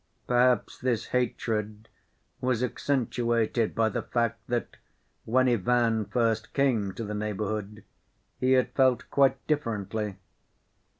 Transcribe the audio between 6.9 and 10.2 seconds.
to the neighborhood he had felt quite differently.